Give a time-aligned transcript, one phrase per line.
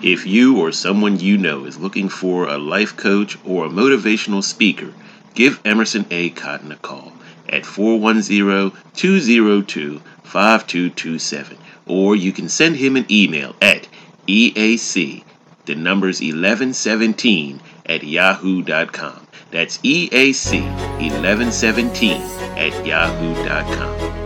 [0.03, 4.43] If you or someone you know is looking for a life coach or a motivational
[4.43, 4.93] speaker,
[5.35, 6.31] give Emerson A.
[6.31, 7.13] Cotton a call
[7.49, 11.59] at 410 202 5227.
[11.87, 13.89] Or you can send him an email at
[14.27, 15.23] EAC,
[15.67, 19.24] the numbers 1117 at yahoo.com.
[19.55, 22.19] That's EAC1117
[22.59, 24.24] at yahoo.com.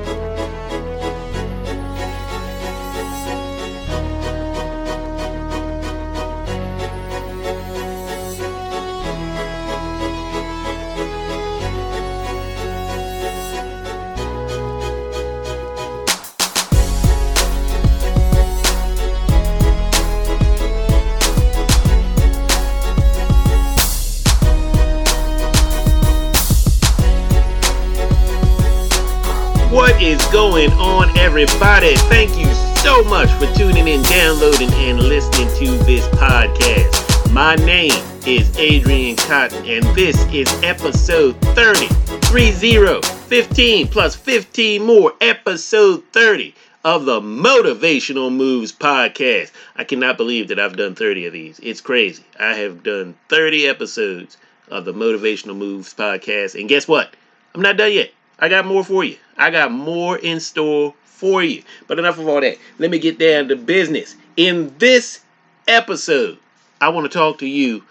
[29.78, 31.94] What is going on, everybody?
[32.10, 32.52] Thank you
[32.82, 37.32] so much for tuning in, downloading, and listening to this podcast.
[37.32, 37.92] My name
[38.26, 41.86] is Adrian Cotton, and this is episode 30.
[41.86, 49.52] 30, 15 plus 15 more, episode 30 of the Motivational Moves podcast.
[49.76, 51.60] I cannot believe that I've done 30 of these.
[51.60, 52.24] It's crazy.
[52.40, 54.38] I have done 30 episodes
[54.72, 57.14] of the Motivational Moves podcast, and guess what?
[57.54, 58.10] I'm not done yet.
[58.40, 59.16] I got more for you.
[59.38, 61.62] I got more in store for you.
[61.86, 62.58] But enough of all that.
[62.78, 64.16] Let me get down to business.
[64.36, 65.20] In this
[65.66, 66.38] episode,
[66.80, 67.82] I want to talk to you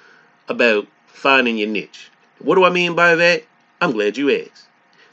[0.47, 2.09] about finding your niche.
[2.39, 3.43] What do I mean by that?
[3.81, 4.67] I'm glad you asked.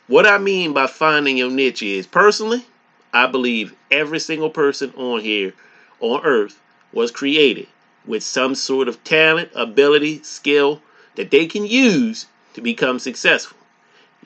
[0.07, 2.65] What I mean by finding your niche is personally,
[3.13, 5.55] I believe every single person on here
[6.01, 6.61] on earth
[6.93, 7.67] was created
[8.07, 10.83] with some sort of talent, ability, skill
[11.17, 13.57] that they can use to become successful.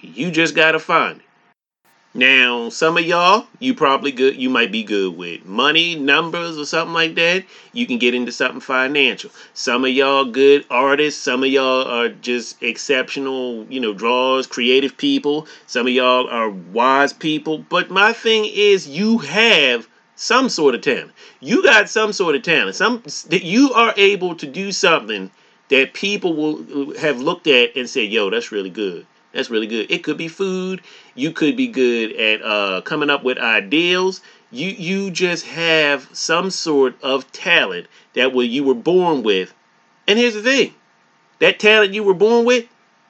[0.00, 1.27] You just gotta find it.
[2.14, 4.36] Now, some of y'all, you probably good.
[4.36, 7.44] You might be good with money, numbers, or something like that.
[7.74, 9.30] You can get into something financial.
[9.52, 11.22] Some of y'all good artists.
[11.22, 15.46] Some of y'all are just exceptional, you know, drawers, creative people.
[15.66, 17.58] Some of y'all are wise people.
[17.58, 19.86] But my thing is, you have
[20.16, 21.12] some sort of talent.
[21.40, 22.74] You got some sort of talent.
[22.74, 25.30] Some that you are able to do something
[25.68, 29.66] that people will uh, have looked at and said, "Yo, that's really good." That's really
[29.66, 29.90] good.
[29.90, 30.80] It could be food.
[31.14, 34.20] You could be good at uh, coming up with ideals.
[34.50, 39.52] You you just have some sort of talent that what you were born with.
[40.06, 40.74] And here's the thing:
[41.40, 42.66] that talent you were born with,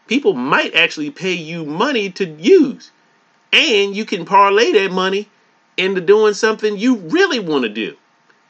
[0.09, 2.91] people might actually pay you money to use,
[3.53, 5.29] and you can parlay that money
[5.77, 7.97] into doing something you really want to do.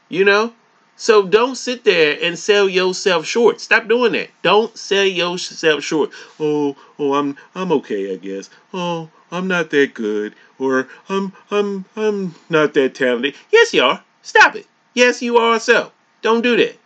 [0.09, 0.53] You know,
[0.99, 3.61] so don't sit there and sell yourself short.
[3.61, 4.31] Stop doing that.
[4.41, 6.11] Don't sell yourself short.
[6.41, 8.49] Oh, oh, I'm I'm okay, I guess.
[8.73, 13.35] Oh, I'm not that good or I'm I'm I'm not that talented.
[13.49, 14.03] Yes, you are.
[14.23, 14.67] Stop it.
[14.93, 15.93] Yes, you are so.
[16.21, 16.77] Don't do that.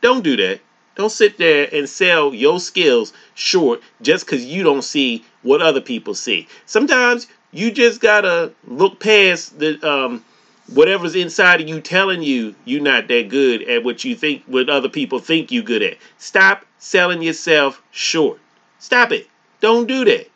[0.00, 0.60] Don't do that.
[0.96, 5.80] Don't sit there and sell your skills short just because you don't see what other
[5.80, 6.48] people see.
[6.66, 10.24] Sometimes you just gotta look past the um,
[10.72, 14.68] whatever's inside of you telling you you're not that good at what you think what
[14.68, 15.96] other people think you're good at.
[16.18, 18.38] Stop selling yourself short.
[18.78, 19.28] Stop it.
[19.60, 20.28] Don't do that.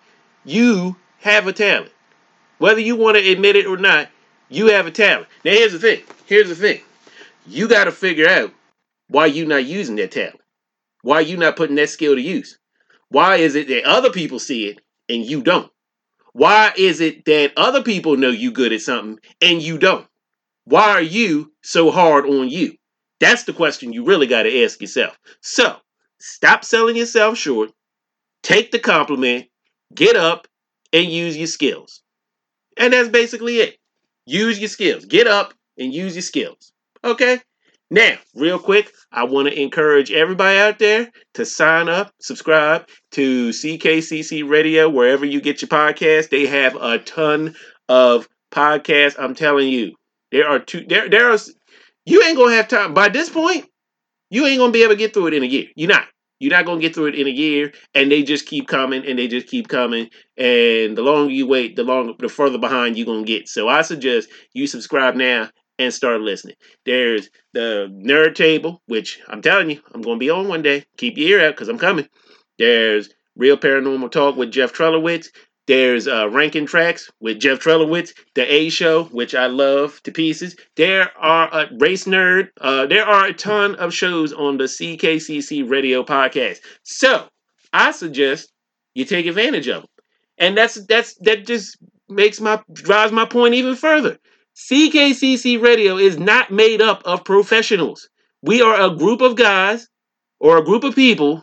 [0.44, 1.92] You have a talent.
[2.58, 4.08] Whether you want to admit it or not,
[4.48, 5.26] you have a talent.
[5.44, 6.02] Now here's the thing.
[6.26, 6.80] Here's the thing.
[7.46, 8.52] You got to figure out
[9.08, 10.40] why you're not using that talent.
[11.02, 12.58] Why you not putting that skill to use?
[13.08, 15.70] Why is it that other people see it and you don't?
[16.32, 20.06] Why is it that other people know you good at something and you don't?
[20.64, 22.74] Why are you so hard on you?
[23.20, 25.16] That's the question you really got to ask yourself.
[25.40, 25.76] So,
[26.18, 27.70] stop selling yourself short,
[28.42, 29.46] take the compliment,
[29.94, 30.46] get up,
[30.92, 32.02] and use your skills.
[32.76, 33.78] And that's basically it.
[34.26, 35.04] Use your skills.
[35.04, 36.72] Get up and use your skills.
[37.02, 37.40] Okay?
[37.90, 43.50] Now, real quick, I want to encourage everybody out there to sign up, subscribe to
[43.50, 46.30] CKCC Radio, wherever you get your podcast.
[46.30, 47.54] They have a ton
[47.88, 49.16] of podcasts.
[49.18, 49.94] I'm telling you,
[50.34, 50.84] there are two.
[50.88, 51.38] There, there are.
[52.06, 53.66] You ain't gonna have time by this point.
[54.30, 55.66] You ain't gonna be able to get through it in a year.
[55.76, 56.08] You're not.
[56.40, 59.16] You're not gonna get through it in a year, and they just keep coming and
[59.16, 60.10] they just keep coming.
[60.36, 63.48] And the longer you wait, the longer, the further behind you're gonna get.
[63.48, 66.56] So I suggest you subscribe now and start listening.
[66.84, 70.84] There's the Nerd Table, which I'm telling you, I'm gonna be on one day.
[70.96, 72.08] Keep your ear out because I'm coming.
[72.58, 75.28] There's Real Paranormal Talk with Jeff Trelowitz.
[75.66, 80.56] There's uh, Ranking Tracks with Jeff Trelowitz, The A Show, which I love to pieces.
[80.76, 82.50] There are a Race Nerd.
[82.60, 86.58] Uh, there are a ton of shows on the CKCC Radio podcast.
[86.82, 87.26] So
[87.72, 88.52] I suggest
[88.94, 89.90] you take advantage of them,
[90.36, 91.78] and that's that's that just
[92.10, 94.18] makes my drives my point even further.
[94.54, 98.08] CKCC Radio is not made up of professionals.
[98.42, 99.88] We are a group of guys
[100.40, 101.42] or a group of people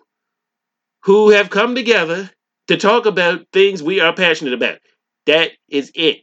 [1.03, 2.29] who have come together
[2.71, 4.77] to talk about things we are passionate about.
[5.25, 6.21] That is it.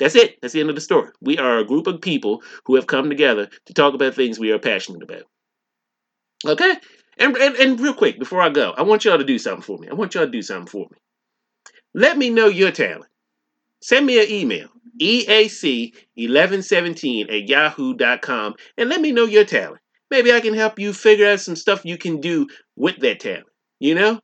[0.00, 0.40] That's it.
[0.42, 1.12] That's the end of the story.
[1.20, 4.50] We are a group of people who have come together to talk about things we
[4.50, 5.22] are passionate about.
[6.44, 6.74] Okay?
[7.16, 9.78] And, and, and real quick, before I go, I want y'all to do something for
[9.78, 9.86] me.
[9.88, 10.98] I want y'all to do something for me.
[11.94, 13.06] Let me know your talent.
[13.80, 14.70] Send me an email,
[15.00, 19.80] EAC1117 at yahoo.com, and let me know your talent.
[20.10, 23.46] Maybe I can help you figure out some stuff you can do with that talent.
[23.78, 24.18] You know?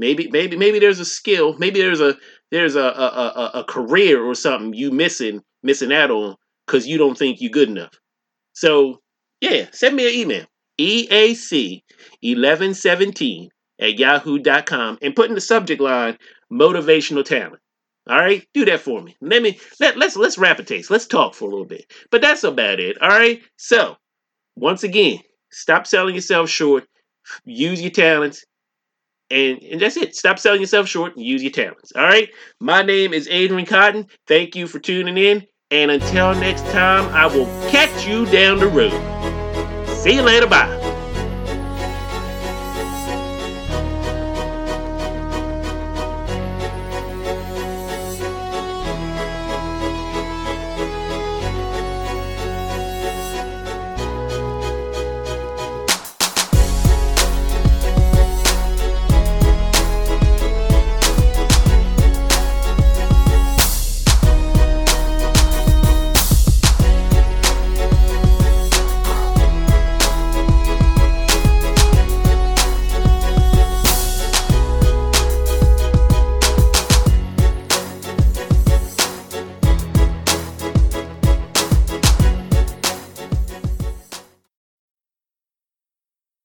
[0.00, 2.16] Maybe maybe maybe there's a skill, maybe there's a
[2.50, 6.36] there's a a, a, a career or something you missing missing out on
[6.66, 7.92] because you don't think you're good enough.
[8.54, 9.02] So
[9.42, 10.46] yeah, send me an email.
[10.80, 13.48] EAC1117
[13.78, 16.16] at yahoo.com and put in the subject line
[16.50, 17.60] motivational talent.
[18.08, 19.18] All right, do that for me.
[19.20, 20.90] Let me let let's let's wrap a taste.
[20.90, 21.92] Let's talk for a little bit.
[22.10, 22.96] But that's about it.
[23.02, 23.42] All right.
[23.58, 23.98] So
[24.56, 25.18] once again,
[25.50, 26.88] stop selling yourself short.
[27.44, 28.46] Use your talents.
[29.30, 30.16] And, and that's it.
[30.16, 31.92] Stop selling yourself short and use your talents.
[31.94, 32.28] All right.
[32.60, 34.06] My name is Adrian Cotton.
[34.26, 35.46] Thank you for tuning in.
[35.70, 38.90] And until next time, I will catch you down the road.
[39.98, 40.48] See you later.
[40.48, 40.79] Bye.